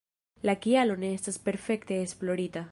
[0.49, 2.69] La kialo ne estas perfekte esplorita.